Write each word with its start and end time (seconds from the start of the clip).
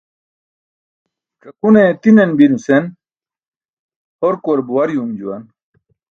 "ẓakune 1.41 1.83
ti̇nan 2.01 2.31
bi" 2.37 2.45
nusen 2.51 2.83
horkuwar 4.19 4.59
buwar 4.67 4.89
yuum 4.95 5.11
juwan. 5.19 5.43